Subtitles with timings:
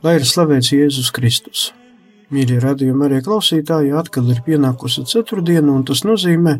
[0.00, 1.66] Lai ir slavēts Jēzus Kristus.
[2.32, 6.54] Mīļie radījumi arī klausītāji, atkal ir pienākusi ceturtdiena, un tas nozīmē,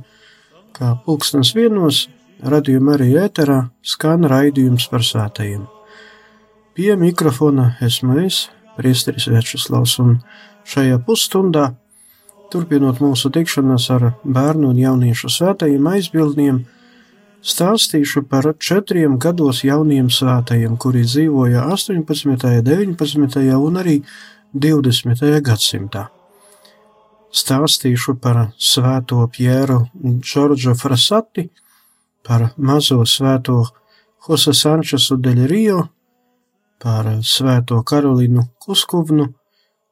[0.77, 2.03] ka pulkstens vienos
[2.45, 5.63] radījuma arī ēterā skan raidījums par svētajiem.
[6.77, 8.43] Pie mikrofona esmu es,
[8.77, 10.19] Priesteris Večuslavs, un
[10.69, 11.71] šajā pusstundā,
[12.53, 16.61] turpinot mūsu tikšanos ar bērnu un jauniešu svētajiem aizbildniem,
[17.41, 23.39] Stāstīšu par četriem gados jauniem svētajiem, kuri dzīvoja 18., 19.
[23.57, 23.95] un arī
[24.53, 25.41] 20.
[25.41, 26.11] gadsimtā.
[27.33, 29.79] Stāstīšu par svēto Pjēru
[30.21, 31.47] Džordžu Frasati,
[32.27, 33.63] par mazo svēto
[34.29, 35.87] Jose Sančesu del Rio,
[36.77, 39.31] par svēto Karolinu Kuskuvnu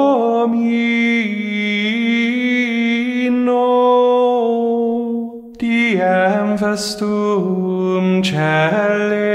[5.58, 9.32] diem festum celebrantes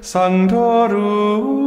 [0.00, 1.61] sanctorum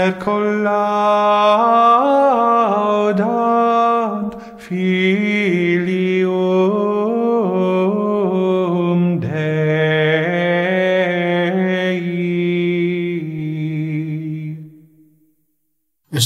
[0.00, 0.87] et colla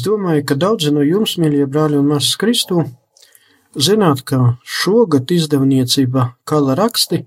[0.03, 2.81] Es domāju, ka daudzi no jums, mīļie brāļi un māsas Kristū,
[3.87, 7.21] zināt, ka šogad izdevniecība Kala raksti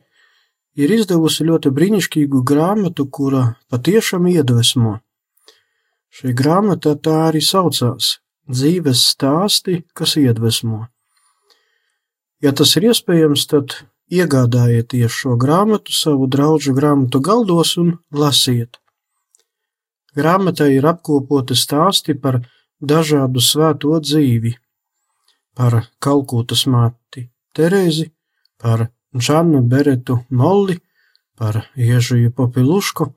[0.75, 4.97] ir izdevusi ļoti brīnišķīgu grāmatu, kura patiešām iedvesmo.
[6.11, 8.17] Šī grāmata tā arī saucās-
[8.57, 10.89] dzīves stāsti, kas iedvesmo.
[12.43, 13.77] Ja tas ir iespējams, tad
[14.11, 18.75] iegādājieties šo grāmatu savu draugu grāmatu galdos un lasiet.
[20.15, 22.41] Grāmatā ir apkopoti stāsti par
[22.87, 24.55] dažādu svēto dzīvi,
[25.55, 28.09] par Kalkūtas māti Terēzi,
[28.61, 30.79] par Džanu Beretu Molli,
[31.39, 33.07] par Iežiju Popilušku,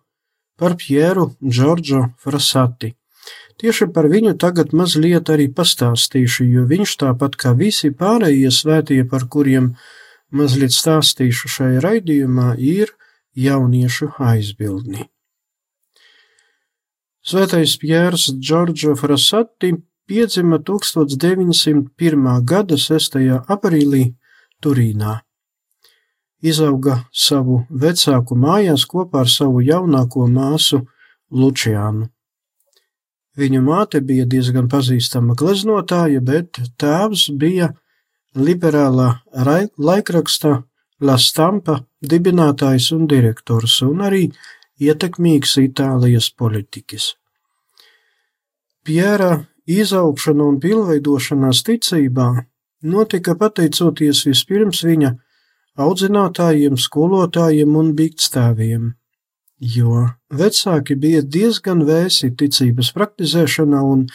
[0.58, 2.94] par Pjeru Džordžo Frasati.
[3.58, 9.26] Tieši par viņu tagad mazliet arī pastāstīšu, jo viņš tāpat kā visi pārējie svētie, par
[9.26, 9.72] kuriem
[10.30, 12.94] mazliet stāstīšu šajā raidījumā, ir
[13.34, 15.08] jauniešu aizbildni.
[17.28, 19.74] Svētais Pjērs Džordžo Frasati
[20.08, 22.28] piedzima 1901.
[22.48, 23.18] gada 6.
[23.52, 24.14] aprīlī
[24.64, 25.18] Turīnā.
[26.40, 30.80] Izauga savu vecāku mājās kopā ar savu jaunāko māsu
[31.28, 32.08] Lučiānu.
[33.36, 37.74] Viņa māte bija diezgan pazīstama gleznotāja, bet tēvs bija
[38.32, 39.18] liberālā
[39.76, 40.62] laikraksta
[41.04, 44.30] La Stampa dibinātājs un direktors, un arī
[44.82, 47.10] ietekmīgs Itālijas politiķis.
[48.86, 49.32] Pjēra
[49.68, 52.28] izaugšana un pilnveidošanās ticībā
[52.82, 55.12] notika pateicoties vispirms viņa
[55.78, 58.94] audzinātājiem, skolotājiem un bīgstāviem
[59.58, 64.06] jo vecāki bija diezgan vēsi ticības praktizēšanā un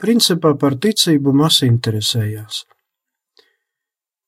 [0.00, 2.64] principā par ticību maz interesējās.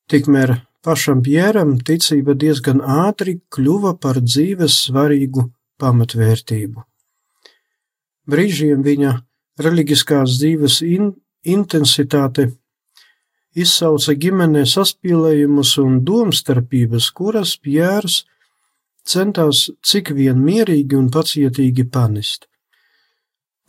[0.08, 5.50] Tikmēr pašam Pjēram ticība diezgan ātri kļuva par dzīves svarīgu
[5.80, 6.82] pamatvērtību.
[8.28, 9.12] Brīžiem viņa
[9.62, 12.50] reliģiskās dzīves in intensitāte
[13.58, 18.22] izsauca ģimenē saspīlējumus un domstarpības, kuras Pjērs
[19.04, 22.46] centās cik vien mierīgi un pacietīgi panest.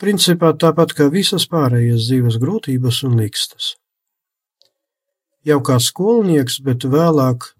[0.00, 3.74] Principā tāpat kā visas pārējās dzīves grūtības un likstas.
[5.44, 7.50] Jau kā skolnieks, bet vēlāk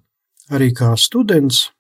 [0.55, 1.74] arī kā students,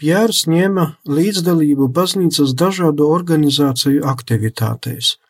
[0.00, 5.20] Pjērs ņēma līdzdalību baznīcas dažādu organizāciju aktivitātēs.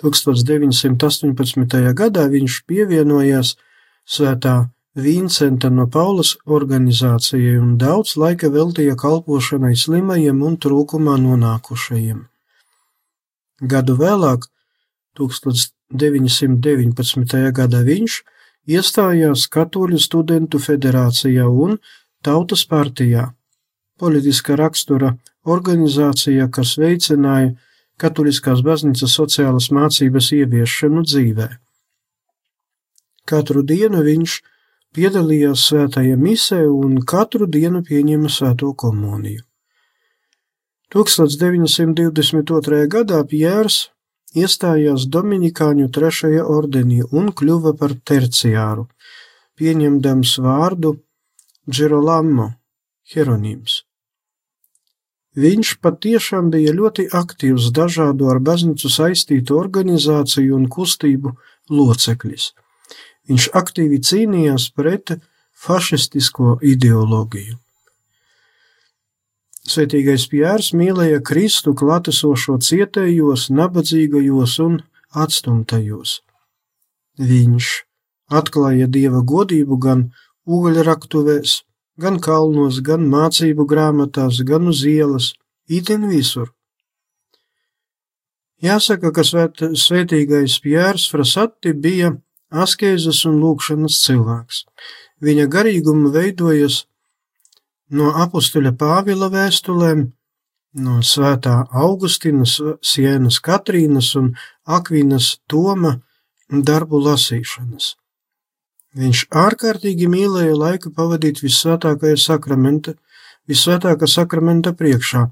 [0.00, 1.92] 1918.
[1.98, 3.60] gadā viņš pievienojās
[4.08, 12.28] Svētā Vincenta no Paulas organizācijai un daudz laika veltīja kalpošanai slimajiem un trūkumā nonākušajiem.
[13.74, 14.48] Gadu vēlāk,
[15.20, 17.52] 1919.
[17.60, 18.12] gadā viņš
[18.72, 21.76] iestājās Katoļu studentu federācijā un
[22.24, 23.36] Tautas partijā,
[24.02, 25.12] politiska rakstura
[25.46, 27.52] organizācija, kas veicināja
[28.02, 31.48] katoliskās baznīcas sociālas mācības ieviešanu dzīvē.
[33.30, 34.40] Katru dienu viņš
[34.96, 39.44] piedalījās svētajā misē un katru dienu pieņēma svēto komuniju.
[40.92, 42.82] 1922.
[42.92, 43.78] gadā Pjērs
[44.36, 48.88] iestājās Dominikāņu trešajā ordenī un kļuva par terciāru,
[49.56, 50.96] pieņemdams vārdu
[51.70, 52.50] Džerolamo
[53.14, 53.80] Hieronīms.
[55.32, 61.32] Viņš patiešām bija ļoti aktīvs dažādu ar baznīcu saistītu organizāciju un kustību
[61.72, 62.52] loceklis.
[63.30, 65.14] Viņš aktīvi cīnījās pret
[65.56, 67.56] fašistisko ideoloģiju.
[69.62, 74.80] Svētīgais Pjērs mīlēja Kristu klātesošo cietējos, nabadzīgajos un
[75.14, 76.18] atstumtajos.
[77.22, 77.68] Viņš
[78.40, 80.08] atklāja dieva godību gan
[80.44, 81.62] ugļraktuvēs,
[82.00, 85.32] gan kalnos, gan mācību grāmatās, gan uz ielas,
[85.68, 86.52] itin visur.
[88.62, 92.12] Jāsaka, ka svēt, svētīgais Pjērs Frasati bija
[92.52, 94.64] askēzes un lūkšanas cilvēks.
[95.22, 96.84] Viņa garīguma veidojas
[97.90, 100.04] no apustuļa Pāvila vēstulēm,
[100.78, 104.32] no svētā Augustinas, Sienas Katrīnas un
[104.64, 105.98] Akvīnas Toma
[106.48, 107.96] darbu lasīšanas.
[108.92, 112.92] Viņš ārkārtīgi mīlēja laiku pavadīt vissvētākajā sakramenta,
[113.48, 115.22] vissvētākā sakramenta priekšā,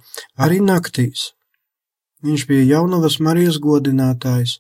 [0.40, 1.32] arī naktīs.
[2.24, 4.58] Viņš bija jaunavas Marijas godinātājs,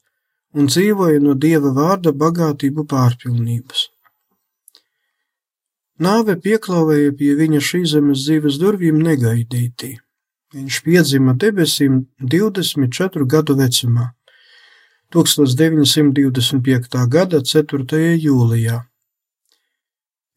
[0.52, 3.88] un dzīvoja no dieva vārda bagātību pārpilnības.
[6.00, 9.96] Nāve pieklāvēja pie viņa šīs zemes dzīves durvīm negaidītī.
[10.56, 14.10] Viņš piedzima debesīm 24 gadu vecumā,
[15.14, 17.06] 1925.
[17.08, 18.16] gada 4.
[18.24, 18.89] jūlijā.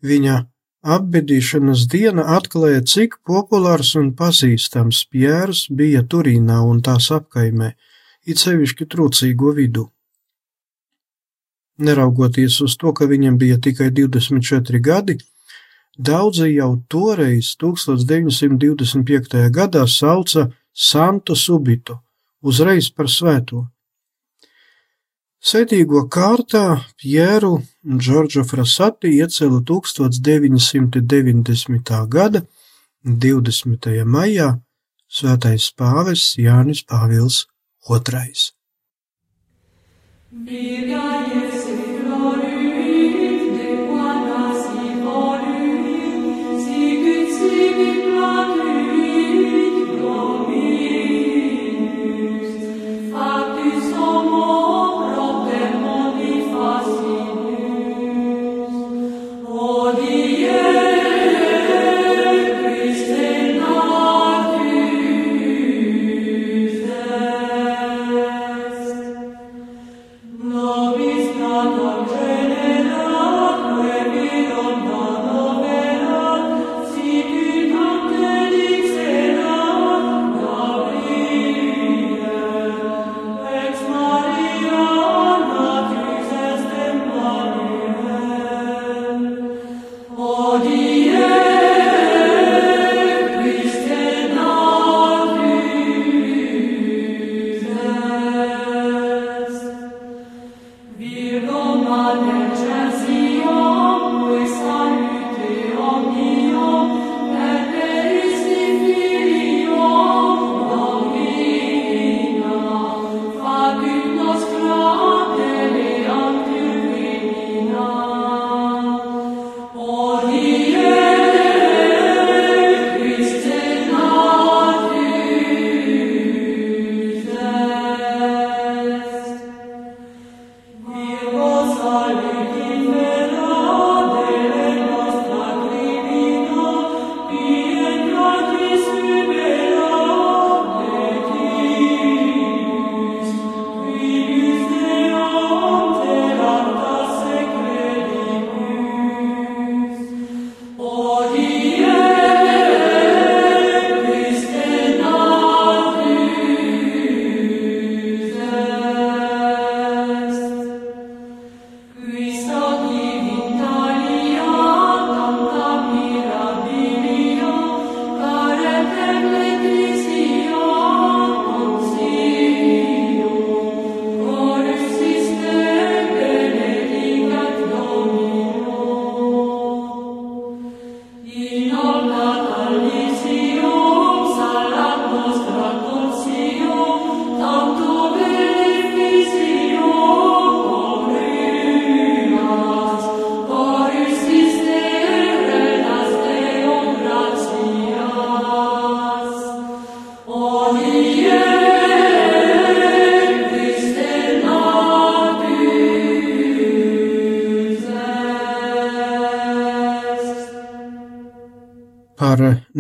[0.04, 0.36] Viņa
[0.84, 7.74] apbedīšanas diena atklāja, cik populārs un pazīstams Pjērs bija Turīnā un tās apkaimē,
[8.28, 9.88] it sevišķi trūcīgo vidu.
[11.80, 15.18] Neraugoties uz to, ka viņam bija tikai 24 gadi,
[15.98, 19.50] daudzi jau toreiz, 1925.
[19.56, 21.98] gadā, sauca Santo Subitu,
[22.42, 23.68] uzreiz par svēto.
[25.44, 31.92] Sētīgo kārtā Pjēru un Džordžu Frasati iecēla 1990.
[32.14, 32.42] gada
[33.04, 33.90] 20.
[34.08, 34.64] maijā
[35.12, 37.52] svētais pāvests Jānis Pāvils
[37.92, 38.56] otrais.
[40.32, 40.93] Nobis
[100.98, 102.43] Virgo mane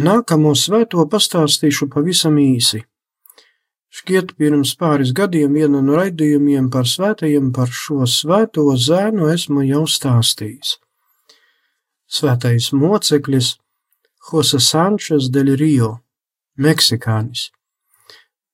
[0.03, 2.83] nākamo svēto pastāstīšu pavisam īsi.
[3.93, 9.85] Šķiet, pirms pāris gadiem viena no raidījumiem par svētajiem par šo svēto zēnu esmu jau
[9.95, 10.69] stāstījis.
[12.09, 13.47] Svētais moceklis
[14.29, 15.99] Jose Sančes del Rio,
[16.57, 17.51] Meksikānis.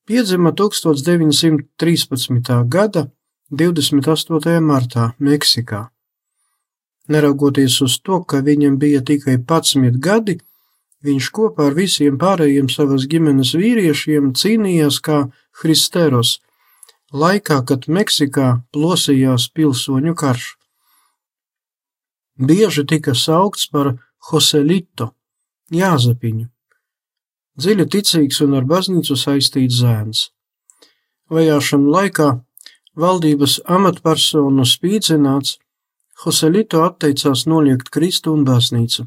[0.07, 2.63] Piedzima 1913.
[2.75, 3.11] gada
[3.51, 4.59] 28.
[4.59, 5.89] martā Meksikā.
[7.09, 10.39] Neraugoties uz to, ka viņam bija tikai 11 gadi,
[11.05, 15.19] viņš kopā ar visiem pārējiem savas ģimenes vīriešiem cīnījās kā
[15.59, 16.39] Kristeros,
[17.11, 20.55] laikā, kad Meksikā plosījās pilsoņu karš.
[22.39, 23.95] Bieži tika saukts par
[24.31, 25.11] Joselito,
[25.75, 26.47] Jāzepiņu,
[27.59, 30.29] dziļi ticīgs un ar baznīcu saistīts zēns.
[31.29, 32.29] Vajāšanu laikā
[32.99, 35.57] valdības amatpersonu spīdzināts,
[36.19, 39.05] Joselito atteicās noliegt Kristu un baznīcu,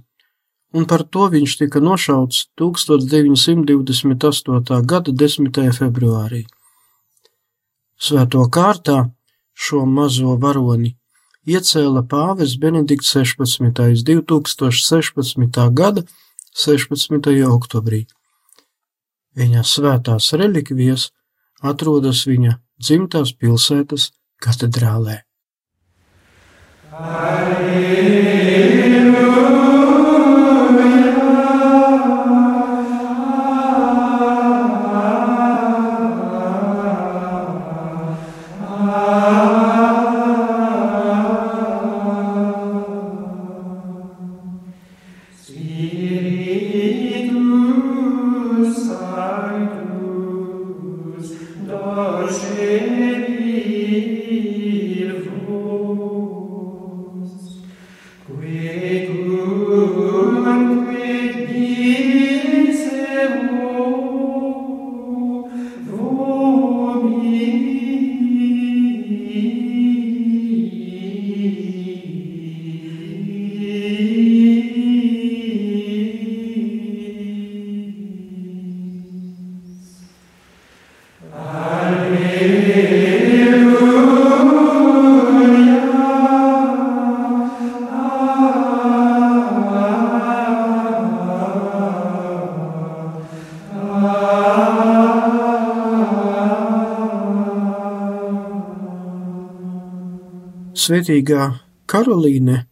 [0.73, 4.87] un par to viņš tika nošauts 1928.
[4.93, 5.73] gada 10.
[5.79, 6.43] februārī.
[8.01, 9.11] Svēto kārtā
[9.55, 10.97] šo mazo varoni
[11.47, 14.05] iecēla pāvis Benedikts 16.
[14.09, 15.71] 2016.
[15.81, 16.03] gada
[16.65, 17.47] 16.
[17.49, 18.07] oktobrī.
[19.37, 21.11] Viņa svētās relikvijas
[21.63, 22.53] atrodas viņa
[22.83, 24.11] dzimtās pilsētas
[24.43, 25.23] katedrālē.
[26.93, 28.72] Spiritus
[100.83, 101.45] Svētīgā
[101.87, 102.67] Karolīne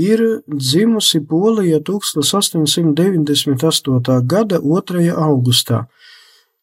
[0.00, 4.24] ir dzimusi Polijā 1898.
[4.32, 5.12] gada 2.
[5.12, 5.92] augustā,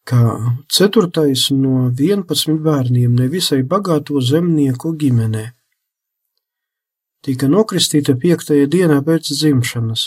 [0.10, 0.22] kā
[0.78, 5.46] ceturtais no 11 bērniem nevisai bagāto zemnieku ģimenē.
[7.22, 10.02] Tika nokristīta piektajā dienā pēc dzimšanas.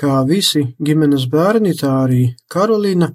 [0.00, 3.14] Kā visi ģimenes bērni, tā arī Karolīna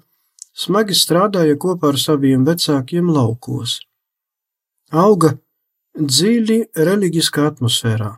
[0.56, 3.84] smagi strādāja kopā ar saviem vecākiem laukos.
[4.92, 5.40] Auga
[5.98, 8.16] dziļi reliģiskā atmosfērā.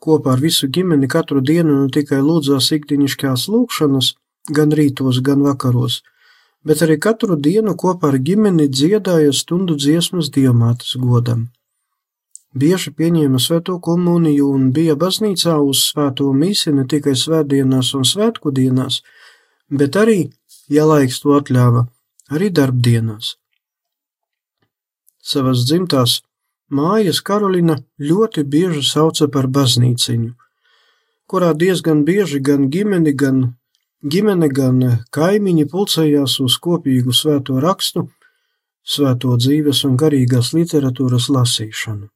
[0.00, 4.14] Kopā ar visu ģimeni katru dienu ne tikai lūdzās ikdienišķās lūkšanas,
[4.56, 6.02] gan rītos, gan vakaros,
[6.64, 11.48] bet arī katru dienu kopā ar ģimeni dziedāja stundu dziesmas diamātes godam.
[12.56, 18.52] Bieži pieņēma svēto komuniju un bija baznīcā uz svēto misi ne tikai svētdienās un svētku
[18.58, 19.02] dienās,
[19.68, 20.30] bet arī,
[20.72, 21.84] ja laiks to atļāva,
[22.32, 23.34] arī darbdienās.
[25.20, 26.22] Savas dzimtās
[26.66, 30.32] Mājas Karolina ļoti bieži sauca par baznīciņu,
[31.30, 33.54] kurā diezgan bieži gan ģimeni, gan
[34.02, 34.80] ģimene, gan
[35.14, 38.08] kaimiņi pulcējās uz kopīgu svēto rakstu,
[38.82, 42.08] svēto dzīves un garīgās literatūras lasīšanu.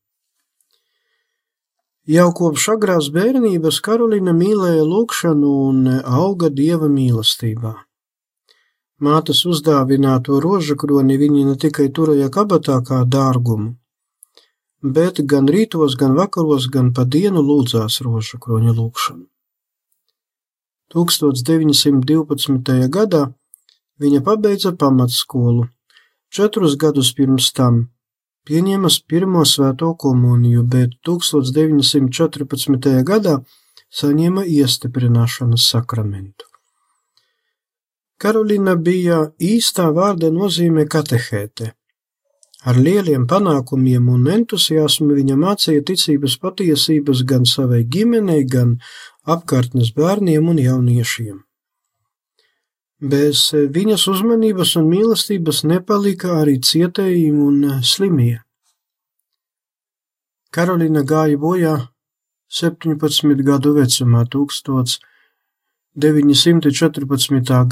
[2.11, 7.76] Jau kopš agrās bērnības Karolina mīlēja lūkšanu un auga dieva mīlestībā.
[8.99, 13.76] Mātes uzdāvināto rožu kroni viņa ne tikai turēja kabatā kā dārgumu,
[14.83, 19.26] bet gan rītos, gan vakaros, gan pa dienu lūdzās rožu kroņa lūgšanu.
[20.95, 22.89] 1912.
[22.91, 23.33] gadā
[24.00, 25.69] viņa pabeidza pamatskolu,
[26.33, 27.91] četrus gadus pirms tam
[28.49, 33.02] pieņēma pirmo svēto komuniju, bet 1914.
[33.04, 33.41] gadā
[33.91, 36.47] saņēma iestiprināšanas sakramentu.
[38.21, 41.75] Karolīna bija īstā vārda nozīme katehēte
[42.61, 48.77] Ar lieliem panākumiem un entuziasmu viņa mācīja ticības patiesības gan savai ģimenei, gan
[49.25, 51.41] apkārtnes bērniem un jauniešiem.
[53.01, 58.45] Bez viņas uzmanības un mīlestības nepalika arī cietējumi un slimie.
[60.53, 61.89] Karolina gāja bojā
[62.53, 65.01] 17 gadu vecumā 1914.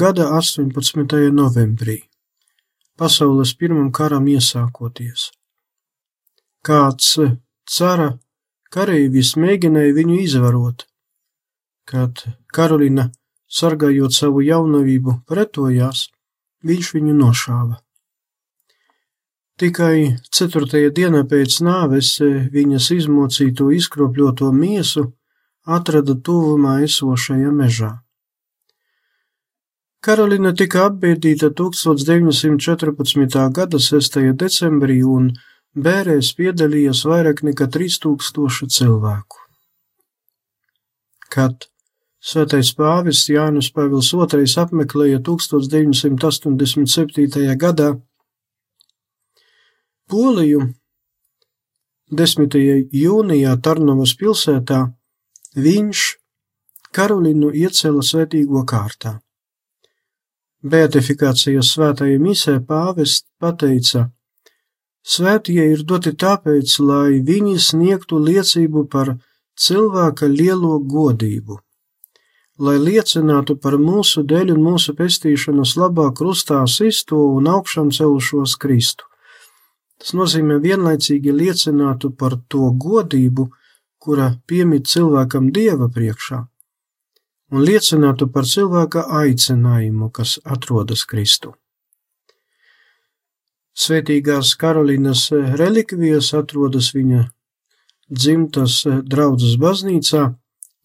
[0.00, 0.72] gada 18.
[1.34, 2.08] novembrī
[2.98, 5.30] pasaules pirmam karam iesākoties.
[6.66, 7.14] Kāds
[7.70, 8.12] cara
[8.74, 10.84] kareivis mēģināja viņu izvarot,
[11.88, 13.08] kad Karolina,
[13.48, 16.08] sargājot savu jaunavību, pretojās,
[16.64, 17.78] viņš viņu nošāva.
[19.58, 22.12] Tikai ceturtajā dienā pēc nāves
[22.52, 25.08] viņas izmocīto izkropļoto miesu
[25.66, 27.90] atrada tuvumā esošajā mežā.
[29.98, 33.40] Karolīna tika apbēdīta 1914.
[33.54, 34.18] gada 6.
[34.42, 35.32] decembrī un
[35.74, 39.42] bērēs piedalījās vairāk nekā 3000 cilvēku.
[41.34, 41.66] Kad
[42.18, 47.56] Svētais pāvis Jānis Pāvils II apmeklēja 1987.
[47.62, 47.88] gadā
[50.10, 50.60] Poliju
[52.10, 52.56] 10.
[53.02, 54.80] jūnijā Tarnovas pilsētā,
[55.54, 55.98] viņš
[56.90, 59.20] Karolinu iecēla svētīgo kārtā.
[60.62, 64.08] Beatifikācijas svētajā misē pāvests pateica:
[65.06, 69.12] Svētie ir doti tāpēc, lai viņi sniegtu liecību par
[69.54, 71.60] cilvēka lielo godību,
[72.58, 79.06] lai liecinātu par mūsu dēļ un mūsu pestīšanas labā krustā sisto un augšām celušos Kristu.
[79.98, 83.46] Tas nozīmē vienlaicīgi liecinātu par to godību,
[84.02, 86.48] kura piemīt cilvēkam Dieva priekšā
[87.50, 91.54] un liecinātu par cilvēka aicinājumu, kas atrodas Kristu.
[93.78, 95.28] Svētīgās Karolīnas
[95.60, 97.28] relikvijas atrodas viņa
[98.10, 100.32] dzimtas draudzes baznīcā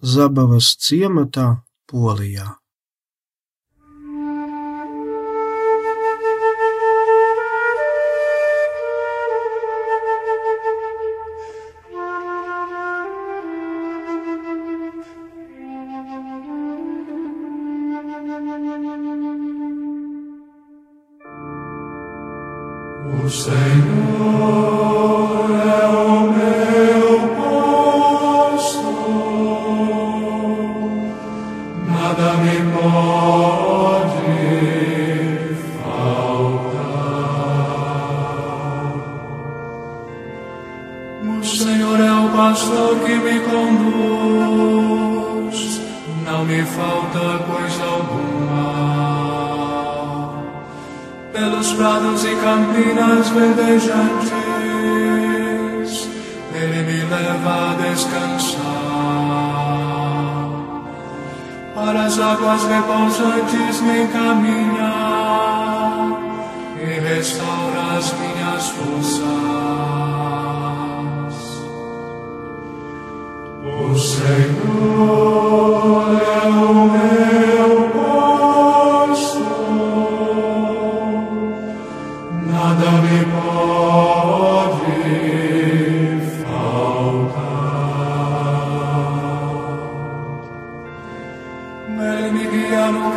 [0.03, 2.62] Zabavas ciematā, Polijā.
[23.33, 24.02] Say.
[62.43, 64.82] Águas repousantes me encaminha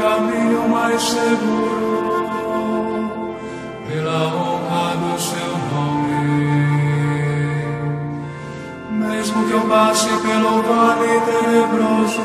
[0.07, 2.55] caminho mais seguro,
[3.89, 6.23] pela honra do seu nome.
[8.91, 12.23] Mesmo que eu passe pelo vale tenebroso,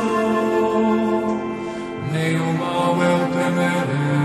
[2.13, 4.21] nenhum mal eu temerei.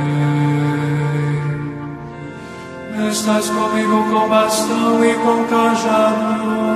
[3.10, 6.75] Estás comigo com bastão e com cajado,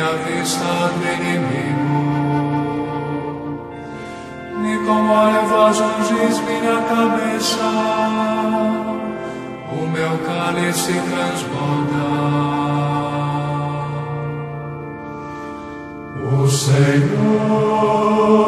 [0.00, 2.00] à vista do inimigo.
[4.64, 7.68] E com óleo vós ungis minha cabeça,
[9.72, 12.04] o meu cálice transborda.
[16.32, 18.39] O Senhor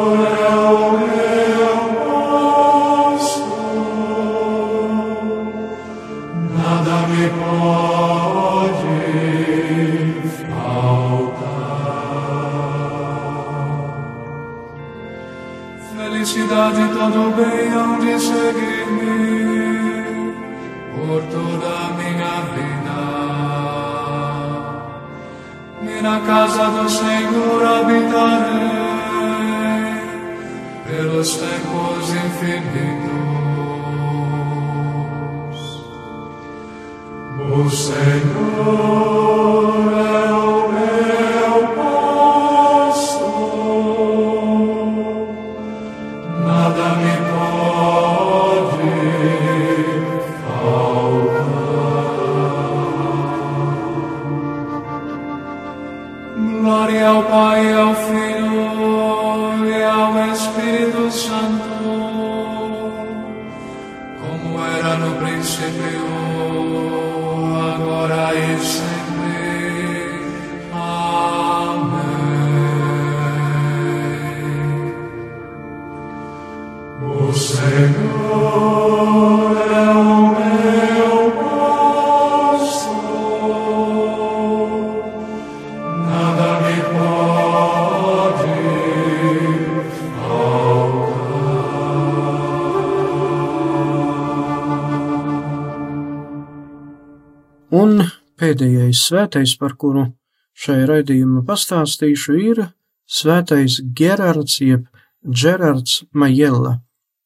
[98.93, 100.13] pēdējais svētais, par kuru
[100.53, 102.73] šai raidījumā pastāstīšu, ir
[103.07, 104.87] svētais Gerards jeb
[105.23, 106.81] Gerards Majella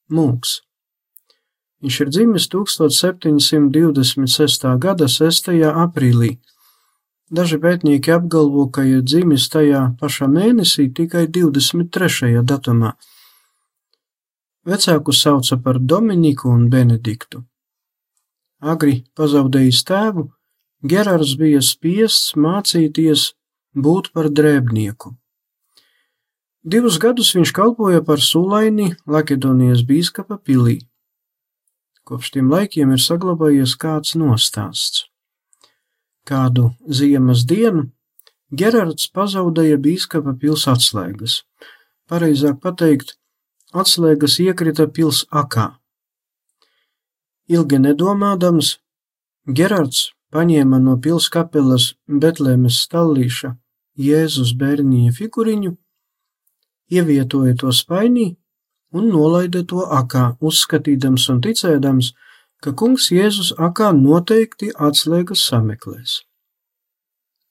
[0.10, 0.62] mūks.
[1.82, 4.80] Viņš ir dzimis 1726.
[4.80, 5.49] gada 6.
[5.86, 6.38] aprīlī.
[7.30, 12.43] Daži pētnieki apgalvo, ka ir dzimis tajā pašā mēnesī tikai 23.
[12.43, 12.93] datumā.
[14.65, 17.43] Vecāku sauca par Dominiku un Benediktu.
[18.60, 20.32] Agri pazaudējis tēvu,
[20.85, 23.31] Gerards bija spiests mācīties
[23.73, 25.15] būt par drēbnieku.
[26.61, 30.83] Divus gadus viņš kalpoja par sulaini Makedonijas bīskapa pilī.
[32.05, 35.07] Kopš tiem laikiem ir saglabājies kāds nostāsts.
[36.27, 37.87] Kādu ziemas dienu
[38.53, 41.41] Gerards pazaudēja bīskapa pils atslēgas.
[42.07, 43.15] Pareizāk pateikt,
[43.73, 45.71] atslēgas iekrita pils akā.
[47.49, 48.77] Ilgi nedomādams,
[49.47, 53.53] Gerards paņēma no pils kapelas Betlēmes stallīša
[53.97, 55.71] Jēzus bērnīja figuriņu,
[56.93, 58.27] ievietoja to spainī
[58.93, 62.13] un nolaida to akā, uzskatīdams un ticēdams,
[62.61, 66.21] ka kungs Jēzus akā noteikti atslēgas sameklēs.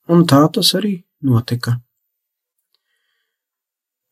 [0.09, 1.81] un tā tas arī notika.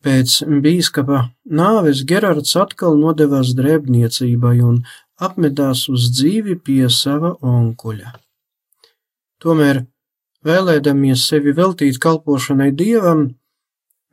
[0.05, 1.21] Pēc bīskapa
[1.61, 4.83] nāves Gerards atkal nodevās drēbniecībai un
[5.17, 8.24] apmetās uz dzīvi pie sava onkuļa.
[9.45, 9.83] Tomēr,
[10.49, 13.27] vēlēdamies sevi veltīt kalpošanai dievam,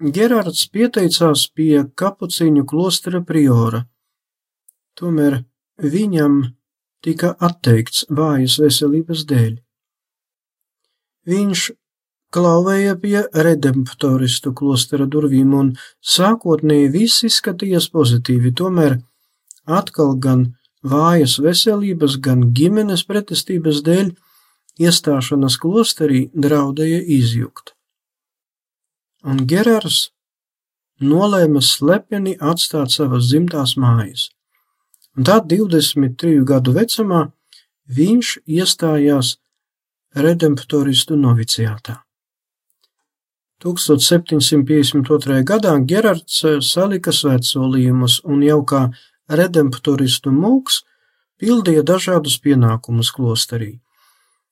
[0.02, 3.84] Gerards pieteicās pie kapuciņu klostera priora.
[4.98, 5.44] Tomēr
[5.78, 6.40] viņam
[7.06, 9.54] tika atteikts vājas veselības dēļ.
[11.30, 11.68] Viņš
[12.34, 18.98] klauvēja pie redemptoristu klostera durvīm un sākotnēji viss izskatījās pozitīvi, tomēr
[19.70, 20.48] atkal gan
[20.82, 24.16] vājas veselības, gan ģimenes pretestības dēļ
[24.82, 27.76] iestāšanās klosterī draudēja izjukt
[29.24, 30.10] un Gerārs
[31.02, 34.30] nolēma slepeni atstāt savas dzimtās mājas.
[35.18, 37.26] Un tad, 23 gadu vecumā,
[37.92, 39.36] viņš iestājās
[40.16, 42.00] redemptoristu noviciātā.
[43.62, 45.42] 1752.
[45.46, 48.88] gadā Gerards salika svētsolījumus un jau kā
[49.30, 50.82] redemptoristu mūks
[51.38, 53.76] pildīja dažādus pienākumus klosterī.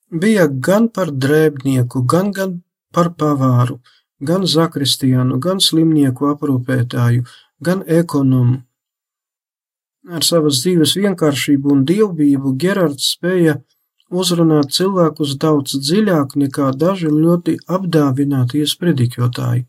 [0.10, 2.62] Bija gan par drēbnieku, gan, gan
[2.93, 3.80] par pavāru,
[4.19, 7.26] gan zakristiānu, gan slimnieku aprūpētāju,
[7.62, 8.63] gan ekonomu.
[10.10, 13.60] Ar savas dzīves vienkāršību un dievbijību Gerards spēja
[14.10, 19.67] uzrunāt cilvēkus daudz dziļāk nekā daži ļoti apdāvinātie sprediķotāji.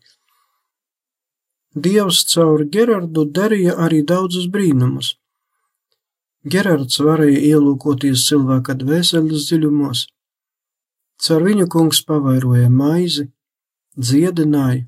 [1.75, 5.13] Dievs caur Gerardu darīja arī daudzus brīnumus.
[6.43, 10.07] Gerards varēja ielūkoties cilvēka dvēseles dziļumos.
[11.21, 13.27] Caur viņu kungs pavairoja maizi,
[13.97, 14.87] dziedināja.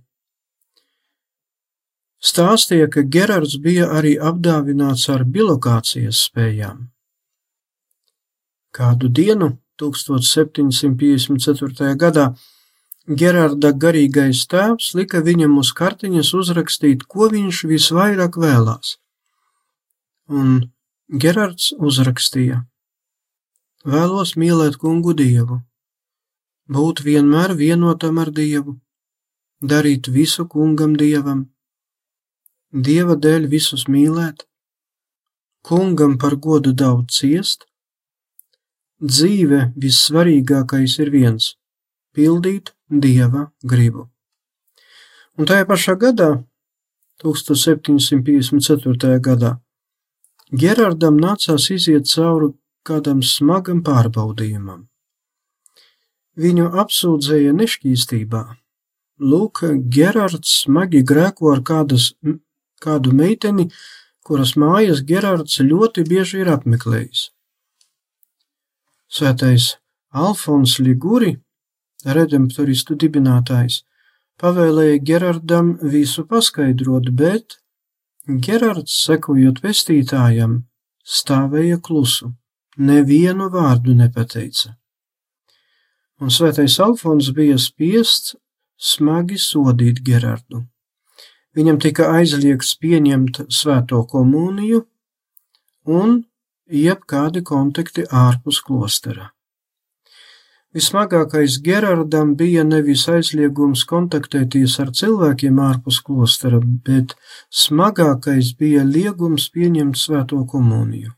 [2.24, 6.88] Stāstīja, ka Gerards bija arī apdāvināts ar bilokācijas spējām.
[8.74, 11.96] Kādu dienu, 1754.
[12.00, 12.34] gadā,
[13.04, 18.96] Gerarda garīgais tēvs lika viņam uz kartiņas uzrakstīt, ko viņš visvairāk vēlās.
[20.32, 20.72] Un
[21.12, 22.64] Gerards uzrakstīja:
[23.84, 25.60] Vēlos mīlēt kungu dievu,
[26.70, 28.80] būt vienmēr vienotam ar dievu,
[29.62, 31.50] darīt visu kungam dievam,
[32.72, 34.46] dieva dēļ visus mīlēt,
[35.64, 37.66] kungam par godu daudz ciest,
[39.02, 41.56] dzīve vissvarīgākais ir viens-
[42.16, 44.10] pildīt dieva gribu.
[45.38, 46.46] Un tajā pašā gadā,
[47.24, 49.20] 1754.
[49.20, 49.60] gadā,
[50.54, 52.54] Gerardam nācās iziet cauri
[52.86, 54.93] kādam smagam pārbaudījumam.
[56.34, 58.44] Viņu apsūdzēja nešķīstībā,
[59.22, 59.62] Lūk,
[59.94, 62.14] Gerards smagi grēko ar kādas,
[62.82, 63.70] kādu meiteni,
[64.26, 67.30] kuras mājas Gerards ļoti bieži ir apmeklējis.
[69.14, 69.76] Svētais
[70.10, 71.36] Alfons Liguri,
[72.04, 73.84] redemptoristu dibinātājs,
[74.42, 77.60] pavēlēja Gerardam visu paskaidrot, bet
[78.26, 80.64] Gerards, sekojot pestītājam,
[81.06, 82.34] stāvēja klusu,
[82.78, 84.74] nevienu vārdu nepateica.
[86.24, 88.38] Un svētais Alfons bija spiests
[88.80, 90.62] smagi sodīt Gerardu.
[91.54, 94.86] Viņam tika aizliegts pieņemt svēto komuniju
[96.00, 96.22] un
[96.72, 99.34] jebkādi kontakti ārpus klostera.
[100.74, 107.18] Vismagākais Gerardam bija nevis aizliegums kontaktēties ar cilvēkiem ārpus klostera, bet
[107.66, 111.12] smagākais bija liegums pieņemt svēto komuniju.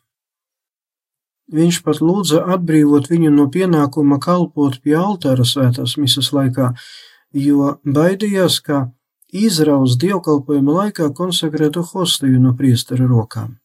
[1.54, 6.72] Viņš pat lūdza atbrīvot viņu no pienākuma kalpot pie altāra svētās misas laikā,
[7.38, 8.88] jo baidījās, ka
[9.30, 13.60] izraus dievkalpojuma laikā konsekrētu hostiju no priestera rokām.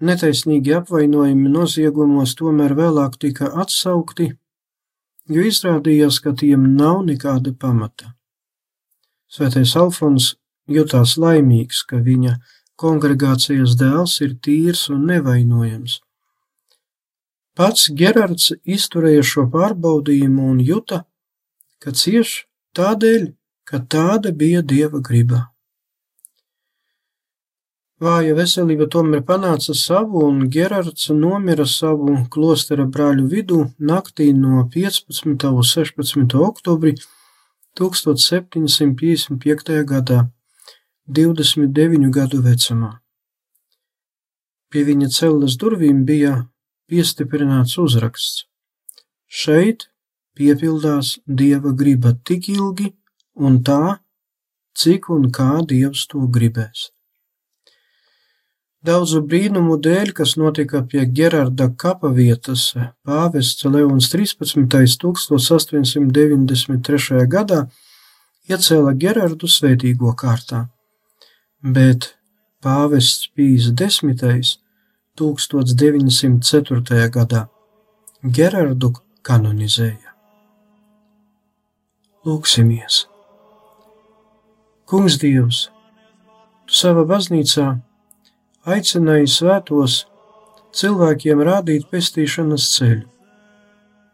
[0.00, 4.30] Netaisnīgi apvainojumi noziegumos tomēr vēlāk tika atsaukti,
[5.28, 8.14] jo izrādījās, ka tiem nav nekāda pamata.
[9.30, 10.34] Svētais Alfons
[10.68, 12.38] jutās laimīgs, ka viņa
[12.80, 16.00] kongregācijas dēls ir tīrs un nevainojams.
[17.58, 21.04] Pats Gerards izturēja šo pārbaudījumu un juta,
[21.82, 22.44] ka cieš
[22.78, 23.32] tādēļ,
[23.68, 25.50] ka tāda bija dieva griba.
[28.00, 35.44] Vāja veselība tomēr panāca savu, un Gerards nomira savu klostera brāļu vidū naktī no 15.
[35.52, 36.32] uz 16.
[36.46, 36.96] oktobri
[37.76, 39.84] 1755.
[39.92, 40.32] gadā,
[41.08, 42.98] 29 gadu vecumā.
[44.70, 46.34] Pie viņa celles durvīm bija
[46.90, 48.44] piestiprināts uzraksts.
[49.26, 49.88] Šeit
[50.38, 52.92] piepildās dieva griba tik ilgi
[53.34, 53.98] un tā,
[54.76, 56.90] cik un kā dievs to gribēs.
[58.80, 62.72] Daudzu brīnumu dēļ, kas notika pie Gerarda kapa vietas,
[63.04, 64.64] pāvests Leons 13.
[64.64, 67.28] 1893.
[67.28, 67.68] gadā
[68.48, 70.72] iecēla Gerardu svētīgo kārtā,
[71.62, 72.14] bet
[72.64, 74.58] pāvests Pīs 10.
[75.20, 77.08] 1904.
[77.12, 77.48] gadā
[78.22, 78.92] Gerardu
[79.22, 80.14] kanonizēja.
[82.24, 83.06] Lūksimies!
[84.88, 85.68] Kungs Dievs,
[86.66, 87.66] Tu savā baznīcā
[88.70, 89.94] aicināja svētos
[90.78, 93.06] cilvēkiem rādīt pestīšanas ceļu.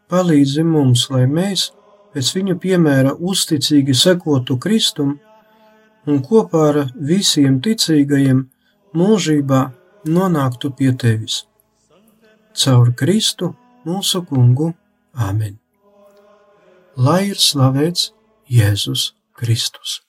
[0.09, 1.67] Palīdzi mums, lai mēs
[2.15, 5.19] pēc viņu piemēra uzticīgi sekotu Kristum
[6.07, 8.41] un kopā ar visiem ticīgajiem
[8.97, 9.61] mūžībā
[10.07, 11.43] nonāktu pie tevis.
[12.57, 13.53] Caur Kristu
[13.85, 14.71] mūsu kungu
[15.17, 15.57] Āmen.
[16.97, 18.11] Lai ir slavēts
[18.49, 20.01] Jēzus Kristus!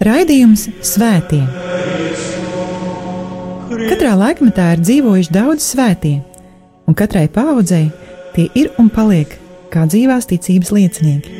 [0.00, 1.42] Raidījums Svētie.
[3.90, 6.18] Katrā laikmetā ir dzīvojuši daudz svētie,
[6.88, 7.86] un katrai paudzei
[8.34, 9.38] tie ir un paliek
[9.72, 11.39] kā dzīvās ticības liecinieki.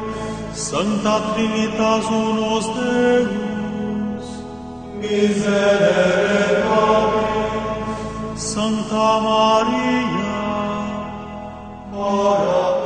[0.53, 4.25] Sancta Trinitas unus Deus,
[4.99, 8.41] miserere nobis.
[8.41, 10.33] Sancta Maria,
[11.93, 12.80] ora